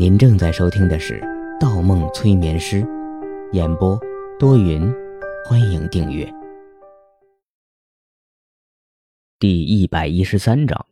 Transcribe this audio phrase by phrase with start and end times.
[0.00, 1.20] 您正在收听的是
[1.60, 2.80] 《盗梦催眠师》，
[3.52, 4.00] 演播
[4.38, 4.90] 多云，
[5.44, 6.26] 欢迎订阅。
[9.38, 10.86] 第一百一十三章，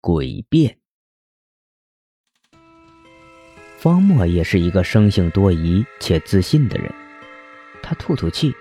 [0.00, 0.78] 诡辩。
[3.76, 6.94] 方墨也是一个生性多疑且自信的人，
[7.82, 8.54] 他吐吐气，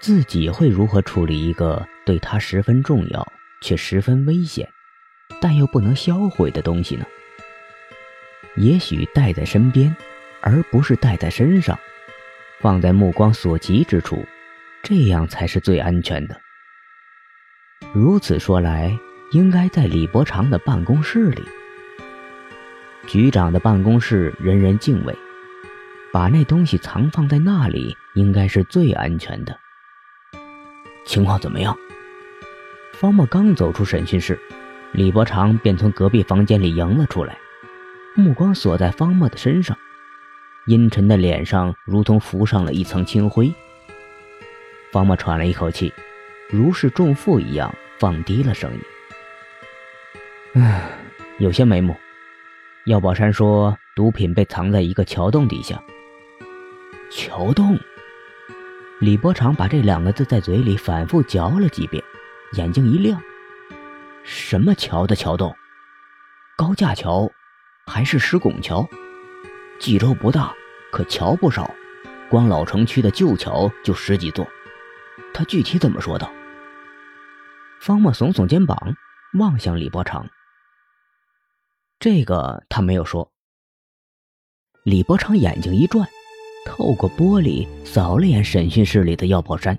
[0.00, 3.30] 自己会如何处理一个对他十分重要
[3.60, 4.66] 却十分危险，
[5.38, 7.04] 但又不能销毁的东西呢？
[8.56, 9.94] 也许带在身边，
[10.40, 11.78] 而不是带在身上，
[12.60, 14.26] 放在目光所及之处，
[14.82, 16.40] 这样才是最安全的。
[17.92, 18.96] 如此说来，
[19.32, 21.42] 应该在李伯常的办公室里。
[23.06, 25.16] 局长的办公室人人敬畏，
[26.12, 29.58] 把那东西藏放在那里，应该是最安全的。
[31.06, 31.76] 情况怎么样？
[32.92, 34.38] 方墨刚走出审讯室，
[34.92, 37.38] 李伯常便从隔壁房间里迎了出来。
[38.16, 39.76] 目光锁在方墨的身上，
[40.66, 43.52] 阴沉的脸上如同浮上了一层青灰。
[44.92, 45.92] 方墨喘了一口气，
[46.50, 48.80] 如释重负一样放低了声音
[50.60, 50.90] ：“唉，
[51.38, 51.94] 有些眉目。
[52.86, 55.80] 药宝山说毒品被藏在一个桥洞底下。
[57.10, 57.78] 桥洞。”
[59.00, 62.02] 李伯常把这两个字在嘴里反复嚼了几遍，
[62.52, 63.22] 眼睛一亮
[64.24, 65.56] ：“什么桥的桥洞？
[66.56, 67.30] 高架桥？”
[67.90, 68.88] 还是石拱桥，
[69.80, 70.54] 冀州不大，
[70.92, 71.68] 可桥不少，
[72.30, 74.46] 光老城区的旧桥就十几座。
[75.34, 76.30] 他具体怎么说的？
[77.80, 78.94] 方墨耸耸肩膀，
[79.40, 80.24] 望向李伯常。
[81.98, 83.28] 这个他没有说。
[84.84, 86.08] 李伯常眼睛一转，
[86.64, 89.76] 透过玻璃扫了眼审讯室里的药宝山，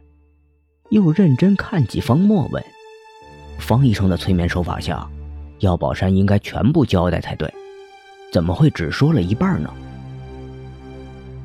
[0.89, 2.61] 又认真看起方墨，问
[3.57, 5.09] ：“方医生的催眠手法下，
[5.59, 7.49] 药宝山应该全部交代才对。”
[8.31, 9.69] 怎么会只说了一半呢？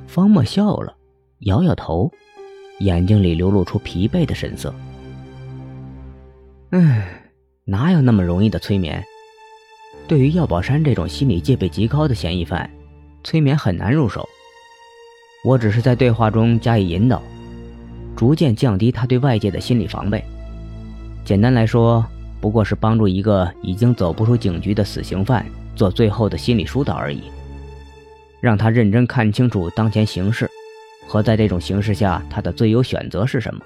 [0.07, 0.97] 方墨笑了，
[1.41, 2.11] 摇摇头，
[2.79, 4.73] 眼睛里流露出疲惫的神色。
[6.71, 7.23] 唉，
[7.65, 9.05] 哪有那么容易的催眠？
[10.07, 12.71] 对于药宝山这种心理戒备极高的嫌疑犯，
[13.25, 14.27] 催眠很难入手。
[15.45, 17.21] 我只是在对话中加以引导，
[18.15, 20.25] 逐渐降低他对外界的心理防备。
[21.25, 22.07] 简单来说，
[22.41, 25.45] 不过是帮助一个已经走不出警局的死刑犯。
[25.77, 27.23] 做最后的心理疏导而已，
[28.41, 30.51] 让他认真看清楚当前形势，
[31.07, 33.61] 和在这种形势下他的最优选择是什么。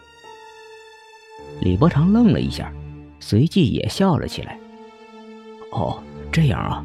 [1.61, 2.73] 李伯常愣了一下，
[3.21, 4.59] 随即也笑了起来。
[5.73, 6.85] 哦，这样啊，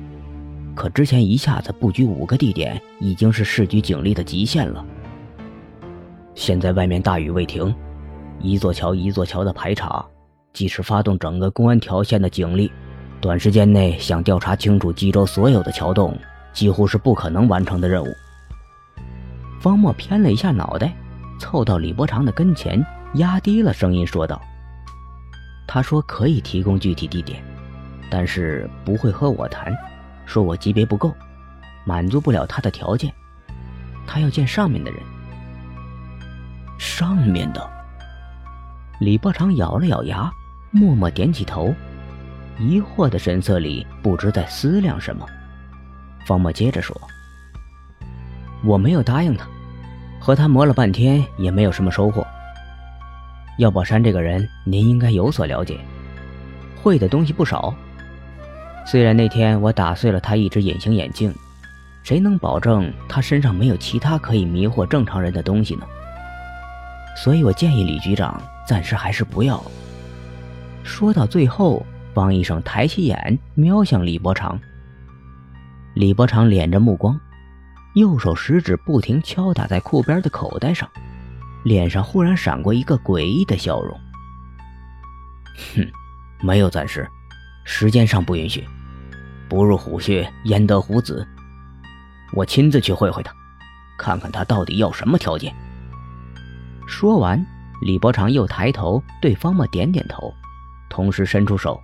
[0.76, 4.86] 可之前一下子布局五个地点，已经是市局警力的极限了。
[6.36, 7.74] 现在外面大雨未停，
[8.40, 10.06] 一座桥一座桥的排查，
[10.54, 12.70] 即使发动整个公安条线的警力。
[13.26, 16.16] 短时间内想调查清楚冀州所有的桥洞，
[16.54, 18.16] 几乎是不可能完成的任务。
[19.60, 20.94] 方墨偏了一下脑袋，
[21.40, 24.40] 凑到李伯常的跟前，压低了声音说道
[25.66, 27.44] ：“他说可以提供具体地点，
[28.12, 29.76] 但是不会和我谈，
[30.28, 31.12] 说我级别不够，
[31.84, 33.12] 满足不了他的条件，
[34.06, 35.00] 他要见上面的人。
[36.78, 37.70] 上面的。”
[39.02, 40.32] 李伯常咬了咬牙，
[40.70, 41.74] 默默点起头。
[42.58, 45.26] 疑惑的神色里，不知在思量什么。
[46.26, 46.96] 方墨接着说
[48.64, 49.46] ：“我没有答应他，
[50.20, 52.26] 和他磨了半天也没有什么收获。
[53.58, 55.80] 药宝山这个人，您应该有所了解，
[56.82, 57.76] 会的东西不少。
[58.86, 61.34] 虽然那天我打碎了他一只隐形眼镜，
[62.04, 65.86] 谁能保证他身上没有其他可以迷惑正常人的东西呢？
[67.18, 69.62] 所以我建议李局长暂时还是不要。”
[70.86, 71.86] 说到最后。
[72.16, 74.58] 方医生抬起眼，瞄向李伯常。
[75.96, 77.20] 李伯常敛着目光，
[77.94, 80.90] 右手食指不停敲打在裤边的口袋上，
[81.66, 84.00] 脸上忽然闪过一个诡异的笑容。
[85.76, 85.86] 哼，
[86.42, 87.06] 没有暂时，
[87.66, 88.64] 时间上不允许。
[89.50, 91.28] 不入虎穴，焉得虎子？
[92.34, 93.34] 我亲自去会会他，
[93.98, 95.54] 看看他到底要什么条件。
[96.88, 97.46] 说完，
[97.82, 100.34] 李伯常又抬头对方墨点点头，
[100.90, 101.82] 同时伸出手。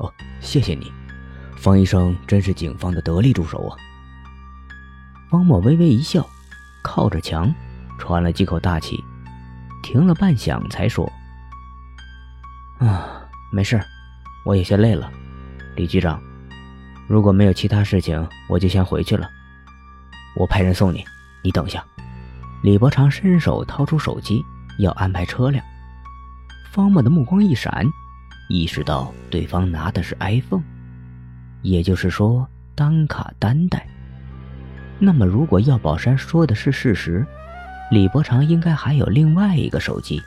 [0.00, 0.90] 哦，谢谢你，
[1.56, 3.76] 方医生真是警方的得力助手啊。
[5.30, 6.26] 方墨微微一笑，
[6.82, 7.54] 靠着墙，
[7.98, 9.04] 喘了几口大气，
[9.82, 11.10] 停了半晌才说
[12.80, 13.80] ：“啊，没事，
[14.44, 15.12] 我有些累了。
[15.76, 16.20] 李局长，
[17.06, 19.28] 如果没有其他事情，我就先回去了。
[20.34, 21.04] 我派人送你，
[21.44, 21.84] 你等一下。”
[22.62, 24.44] 李伯常伸手掏出手机，
[24.78, 25.64] 要安排车辆。
[26.72, 27.86] 方墨的目光一闪。
[28.50, 30.64] 意识到对方拿的是 iPhone，
[31.62, 32.44] 也就是说，
[32.74, 33.86] 单卡单待。
[34.98, 37.24] 那么，如果药宝山说的是事实，
[37.92, 40.20] 李伯常应该还有另外一个手机。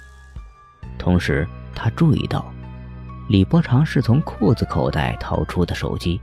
[0.97, 2.49] 同时，他注意到，
[3.27, 6.21] 李伯常是从裤子口袋掏出的手机。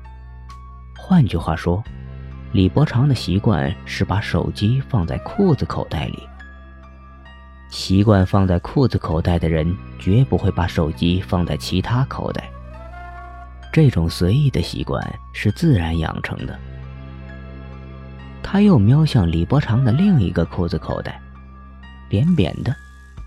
[0.97, 1.85] 换句话说，
[2.53, 6.27] 李伯常的习惯是把手机放在裤子口袋里。
[7.71, 12.51] 习惯放在裤子口袋的人，绝不会把手机放在其他口袋。
[13.73, 15.01] 这种随意的习惯
[15.33, 16.59] 是自然养成的。
[18.43, 21.21] 他又瞄向李伯长的另一个裤子口袋，
[22.09, 22.75] 扁扁的，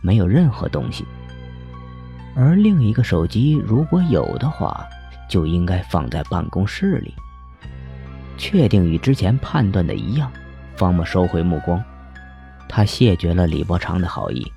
[0.02, 1.06] 没有任何东西。
[2.36, 4.86] 而另一个手机如果有的话，
[5.30, 7.14] 就应该放在办公室里。
[8.38, 10.30] 确定与之前判断的一样，
[10.76, 11.82] 方木收回目光，
[12.76, 14.52] 他谢绝了李伯长的好意。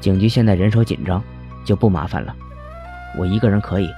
[0.00, 1.22] 警局现在人手紧张，
[1.64, 2.34] 就不麻烦了，
[3.16, 3.88] 我一个人可以。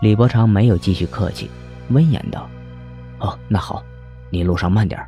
[0.00, 1.50] 李伯长没有继续客气，
[1.90, 2.48] 温言道
[3.20, 3.84] ：“哦，那好，
[4.30, 4.98] 你路上慢点。”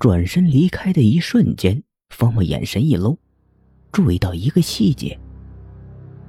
[0.00, 3.18] 转身离开的一瞬间，方默眼神一搂，
[3.92, 5.18] 注意到一个细节：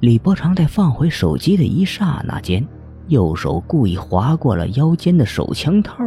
[0.01, 2.67] 李伯长在放回手机的一刹那间。
[3.07, 6.03] 右手故意划过了腰间的手枪套，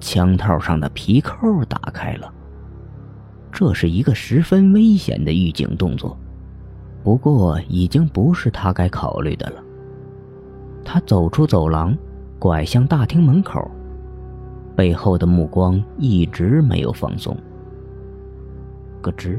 [0.00, 2.32] 枪套上的皮扣打开了。
[3.52, 6.16] 这是一个十分危险的预警动作，
[7.04, 9.62] 不过已经不是他该考虑的了。
[10.84, 11.96] 他走出走廊，
[12.38, 13.70] 拐向大厅门口，
[14.74, 17.36] 背后的目光一直没有放松。
[19.02, 19.38] 咯吱，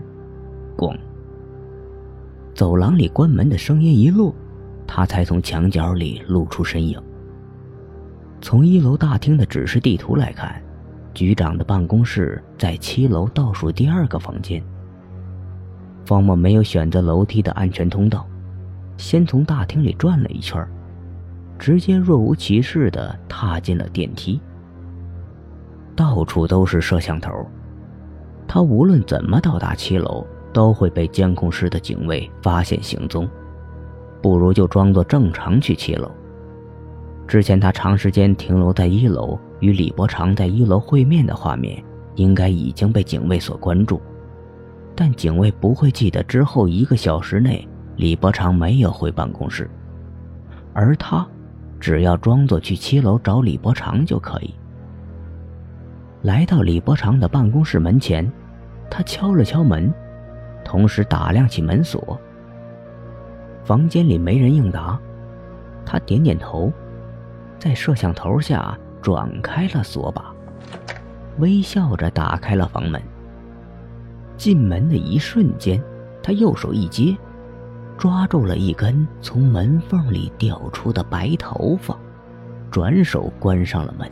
[0.78, 0.96] 咣，
[2.54, 4.34] 走廊里关门的声音一落。
[4.86, 7.02] 他才从墙角里露出身影。
[8.42, 10.62] 从一楼大厅的指示地图来看，
[11.14, 14.62] 局长的办公室在七楼倒数第二个房间。
[16.06, 18.28] 方默没有选择楼梯的安全通道，
[18.98, 20.68] 先从大厅里转了一圈，
[21.60, 24.42] 直接若无其事地踏进了电梯。
[25.96, 27.46] 到处都是摄像头，
[28.48, 33.30] 他无论怎么到达七楼，都会被监控室的警卫发现行踪。
[34.20, 36.12] 不如就装作正常去七楼。
[37.32, 41.82] 之前他长时间停留在一楼，与李伯常在一楼会面的画面，
[42.16, 44.02] 应该已经被警卫所关注。
[44.94, 49.70] 但警卫不会记得之后一个小时内李伯常没有回办公室，
[50.74, 51.26] 而他
[51.80, 54.54] 只要装作去七楼找李伯常就可以。
[56.24, 58.30] 来到李伯常的办公室门前，
[58.90, 59.90] 他敲了敲门，
[60.66, 62.20] 同时打量起门锁。
[63.64, 65.00] 房间里没人应答，
[65.86, 66.70] 他点点头，
[67.62, 70.34] 在摄像头下转开了锁把，
[71.38, 73.00] 微笑着打开了房门。
[74.36, 75.80] 进门的一瞬间，
[76.24, 77.16] 他右手一接，
[78.00, 81.96] 抓住了一根从门缝里掉出的白头发，
[82.72, 84.10] 转手关上了门。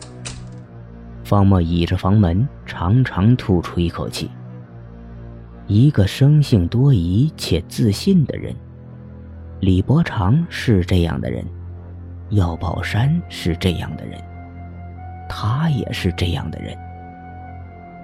[1.24, 4.30] 方墨倚着房门，长长吐出一口气。
[5.66, 8.56] 一个生性多疑且自信的人。
[9.60, 11.44] 李伯常是这样的人，
[12.30, 14.22] 药宝山是这样的人，
[15.28, 16.78] 他也是这样的人。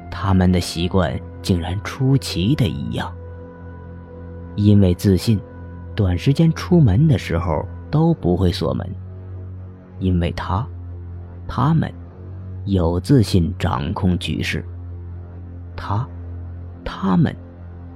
[0.09, 3.13] 他们的习惯竟然出奇的一样。
[4.55, 5.39] 因为自信，
[5.95, 8.89] 短时间出门的时候都不会锁门。
[9.99, 10.65] 因为他，
[11.47, 11.91] 他们
[12.65, 14.65] 有自信掌控局势。
[15.75, 16.07] 他，
[16.83, 17.35] 他们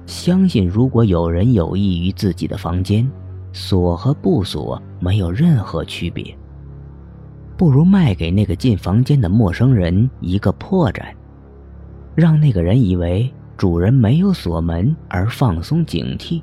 [0.06, 3.10] 相信，如果有人有意于自己的房间。
[3.52, 6.36] 锁和不锁没有任何区别，
[7.56, 11.04] 不如卖给那个进房间的陌生人一个破绽，
[12.14, 16.42] 让那个人以为主人没有锁门而放松警惕。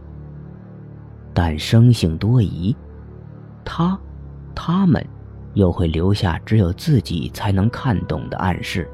[1.33, 2.75] 但生性多疑，
[3.63, 3.97] 他、
[4.53, 5.05] 他们
[5.53, 8.89] 又会留下只有自己才能看懂的暗示。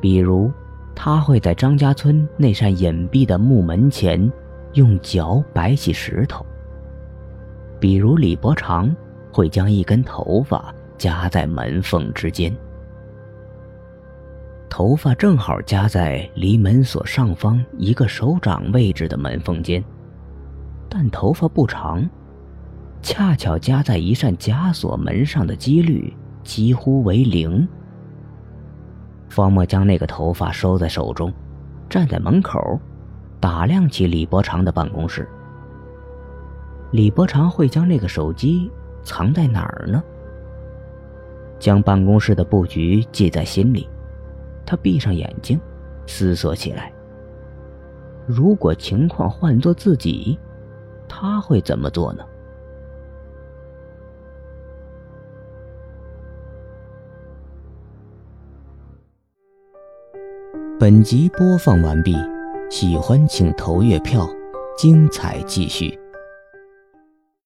[0.00, 0.50] 比如，
[0.94, 4.30] 他会在张家村那扇隐蔽的木门前，
[4.74, 6.46] 用脚摆起石头。
[7.80, 8.94] 比如李伯常
[9.32, 12.54] 会将一根头发夹在门缝之间，
[14.68, 19.82] 头发正好夹在离门锁上方一个手掌位置的门缝间，
[20.90, 22.06] 但头发不长，
[23.00, 27.66] 恰巧夹在一扇枷锁门上的几率几乎为零。
[29.30, 31.32] 方墨将那个头发收在手中，
[31.88, 32.78] 站在门口，
[33.40, 35.26] 打量起李伯常的办公室。
[36.90, 38.70] 李伯常会将那个手机
[39.02, 40.02] 藏在哪儿呢？
[41.58, 43.88] 将办公室的布局记在心里，
[44.64, 45.60] 他闭上眼睛，
[46.06, 46.90] 思索起来。
[48.26, 50.38] 如果情况换做自己，
[51.06, 52.24] 他会怎么做呢？
[60.78, 62.16] 本集播放完毕，
[62.70, 64.26] 喜欢请投月票，
[64.78, 65.99] 精彩继续。